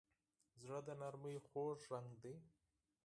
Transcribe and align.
زړه 0.61 0.79
د 0.87 0.89
نرمۍ 1.01 1.37
خوږ 1.47 1.79
رنګ 1.93 2.09
دی. 2.23 2.35